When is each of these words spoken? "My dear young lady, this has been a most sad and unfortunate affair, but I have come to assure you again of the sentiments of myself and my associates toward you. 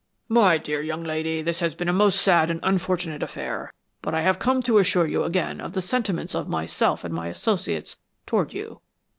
"My 0.29 0.57
dear 0.57 0.81
young 0.81 1.03
lady, 1.03 1.43
this 1.43 1.59
has 1.59 1.75
been 1.75 1.87
a 1.87 1.93
most 1.93 2.19
sad 2.19 2.49
and 2.49 2.59
unfortunate 2.63 3.21
affair, 3.21 3.71
but 4.01 4.15
I 4.15 4.21
have 4.21 4.39
come 4.39 4.63
to 4.63 4.79
assure 4.79 5.05
you 5.05 5.23
again 5.23 5.61
of 5.61 5.73
the 5.73 5.79
sentiments 5.81 6.33
of 6.33 6.49
myself 6.49 7.03
and 7.03 7.13
my 7.13 7.27
associates 7.27 7.97
toward 8.25 8.51
you. 8.51 8.81